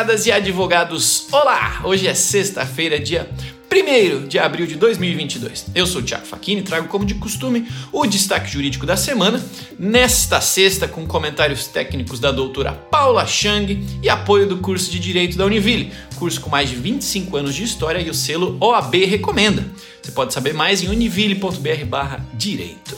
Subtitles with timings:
[0.00, 1.82] advogadas e advogados, olá!
[1.84, 3.30] Hoje é sexta-feira, dia
[3.70, 5.66] 1 de abril de 2022.
[5.74, 9.44] Eu sou o Thiago Facchini e trago, como de costume, o destaque jurídico da semana,
[9.78, 15.36] nesta sexta com comentários técnicos da doutora Paula Chang e apoio do curso de Direito
[15.36, 19.66] da Univille, curso com mais de 25 anos de história e o selo OAB recomenda.
[20.02, 22.96] Você pode saber mais em univille.br/direito.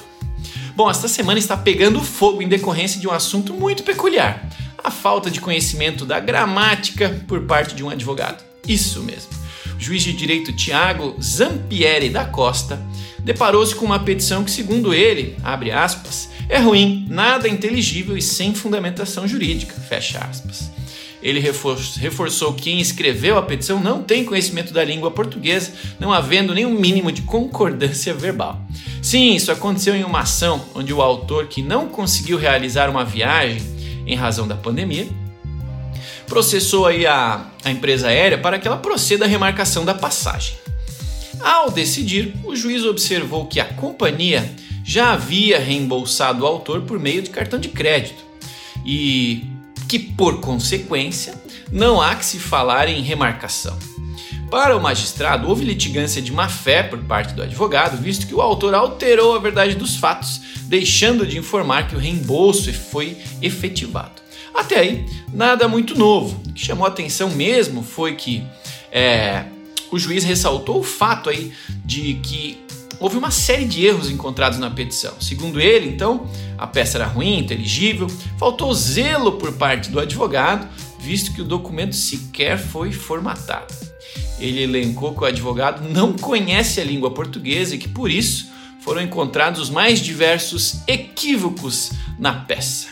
[0.77, 4.52] Bom, esta semana está pegando fogo em decorrência de um assunto muito peculiar
[5.03, 8.45] falta de conhecimento da gramática por parte de um advogado.
[8.69, 9.31] Isso mesmo.
[9.77, 12.81] O juiz de direito Tiago Zampieri da Costa
[13.19, 18.55] deparou-se com uma petição que, segundo ele, abre aspas, é ruim, nada inteligível e sem
[18.55, 20.71] fundamentação jurídica, fecha aspas.
[21.21, 26.55] Ele reforçou que quem escreveu a petição não tem conhecimento da língua portuguesa, não havendo
[26.55, 28.61] nenhum mínimo de concordância verbal.
[29.01, 33.82] Sim, isso aconteceu em uma ação onde o autor, que não conseguiu realizar uma viagem
[34.07, 35.09] em razão da pandemia,
[36.27, 40.57] processou aí a, a empresa aérea para que ela proceda à remarcação da passagem.
[41.41, 44.51] Ao decidir, o juiz observou que a companhia
[44.85, 48.23] já havia reembolsado o autor por meio de cartão de crédito
[48.85, 49.45] e
[49.89, 51.35] que, por consequência,
[51.71, 53.79] não há que se falar em remarcação.
[54.53, 58.75] Para o magistrado, houve litigância de má-fé por parte do advogado, visto que o autor
[58.75, 64.21] alterou a verdade dos fatos deixando de informar que o reembolso foi efetivado.
[64.55, 66.39] Até aí, nada muito novo.
[66.47, 68.47] O que chamou a atenção mesmo foi que
[68.93, 69.47] é,
[69.91, 72.63] o juiz ressaltou o fato aí de que
[73.01, 75.15] houve uma série de erros encontrados na petição.
[75.19, 78.07] Segundo ele, então, a peça era ruim, inteligível,
[78.39, 80.69] faltou zelo por parte do advogado,
[81.01, 83.92] visto que o documento sequer foi formatado.
[84.43, 89.01] Ele elencou que o advogado não conhece a língua portuguesa e que por isso foram
[89.01, 92.89] encontrados os mais diversos equívocos na peça.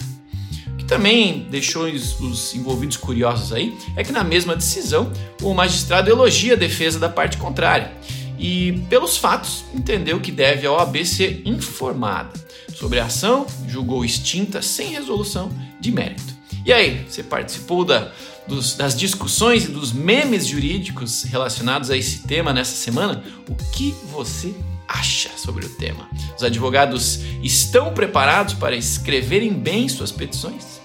[0.68, 6.08] O que também deixou os envolvidos curiosos aí é que na mesma decisão o magistrado
[6.08, 7.92] elogia a defesa da parte contrária
[8.38, 12.32] e, pelos fatos, entendeu que deve a OAB ser informada
[12.74, 16.39] sobre a ação, julgou extinta sem resolução de mérito.
[16.64, 18.12] E aí, você participou da,
[18.46, 23.24] dos, das discussões e dos memes jurídicos relacionados a esse tema nessa semana?
[23.48, 24.54] O que você
[24.86, 26.08] acha sobre o tema?
[26.36, 30.80] Os advogados estão preparados para escreverem bem suas petições?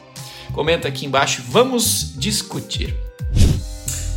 [0.54, 2.96] Comenta aqui embaixo, vamos discutir.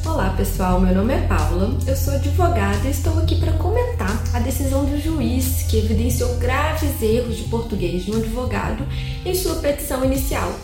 [0.04, 4.38] Olá pessoal, meu nome é Paula, eu sou advogada e estou aqui para comentar a
[4.38, 8.86] decisão do juiz que evidenciou graves erros de português de um advogado
[9.26, 10.54] em sua petição inicial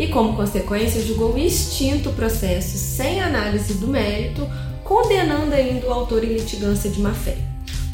[0.00, 4.48] e, como consequência, julgou extinto o processo sem análise do mérito,
[4.82, 7.36] condenando ainda o autor em litigância de má-fé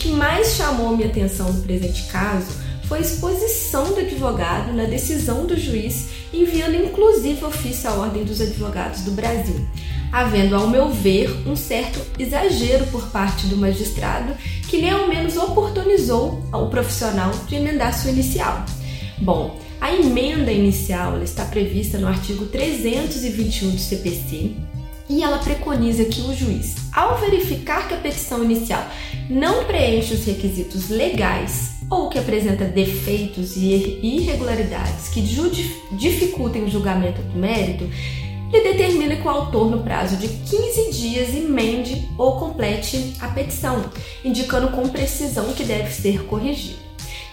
[0.07, 2.53] que mais chamou minha atenção no presente caso
[2.85, 8.41] foi a exposição do advogado na decisão do juiz, enviando inclusive ofício à Ordem dos
[8.41, 9.67] Advogados do Brasil,
[10.13, 14.33] havendo, ao meu ver, um certo exagero por parte do magistrado
[14.69, 18.65] que nem ao menos oportunizou ao profissional de emendar sua inicial.
[19.19, 24.51] Bom, a emenda inicial está prevista no artigo 321 do CPC
[25.09, 28.85] e ela preconiza que o juiz, ao verificar que a petição inicial
[29.31, 35.23] não preenche os requisitos legais ou que apresenta defeitos e irregularidades que
[35.93, 37.89] dificultem o julgamento do mérito,
[38.53, 43.85] ele determina que o autor, no prazo de 15 dias, emende ou complete a petição,
[44.25, 46.86] indicando com precisão que deve ser corrigido.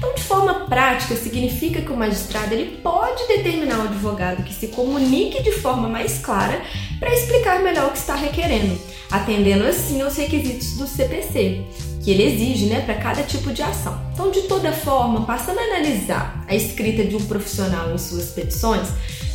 [0.03, 4.67] Então, de forma prática, significa que o magistrado ele pode determinar ao advogado que se
[4.67, 6.61] comunique de forma mais clara
[6.99, 8.77] para explicar melhor o que está requerendo,
[9.09, 11.63] atendendo assim aos requisitos do CPC,
[12.03, 13.97] que ele exige né, para cada tipo de ação.
[14.13, 18.89] Então, de toda forma, passando a analisar a escrita de um profissional em suas petições,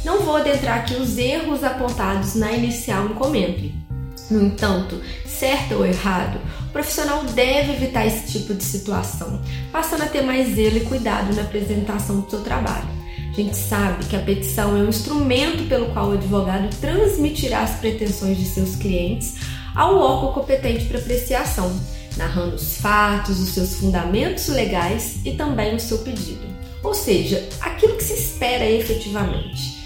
[0.04, 3.87] não vou adentrar aqui os erros apontados na inicial no comento.
[4.30, 9.40] No entanto, certo ou errado, o profissional deve evitar esse tipo de situação,
[9.72, 12.88] passando a ter mais zelo e cuidado na apresentação do seu trabalho.
[13.30, 17.78] A gente sabe que a petição é um instrumento pelo qual o advogado transmitirá as
[17.78, 19.36] pretensões de seus clientes
[19.74, 21.72] ao órgão competente para apreciação,
[22.16, 26.46] narrando os fatos, os seus fundamentos legais e também o seu pedido.
[26.82, 29.77] Ou seja, aquilo que se espera efetivamente.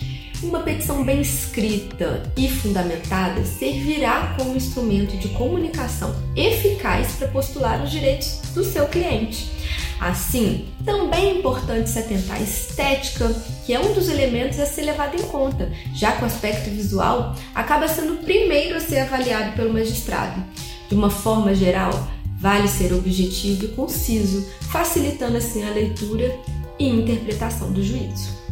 [0.43, 7.93] Uma petição bem escrita e fundamentada servirá como instrumento de comunicação eficaz para postular os
[7.93, 9.53] direitos do seu cliente.
[10.01, 13.33] Assim, também é importante se atentar à estética,
[13.65, 17.37] que é um dos elementos a ser levado em conta, já que o aspecto visual
[17.55, 20.43] acaba sendo o primeiro a ser avaliado pelo magistrado.
[20.89, 21.93] De uma forma geral,
[22.41, 26.37] vale ser objetivo e conciso, facilitando assim a leitura
[26.81, 28.43] e interpretação do juízo.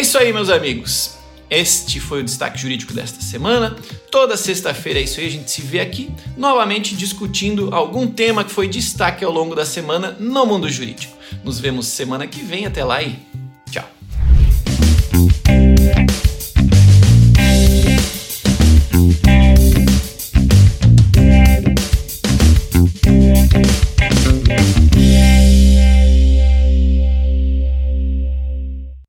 [0.00, 1.18] É isso aí, meus amigos.
[1.50, 3.76] Este foi o destaque jurídico desta semana.
[4.10, 8.50] Toda sexta-feira é isso aí, a gente se vê aqui novamente discutindo algum tema que
[8.50, 11.14] foi destaque ao longo da semana no mundo jurídico.
[11.44, 13.29] Nos vemos semana que vem, até lá e.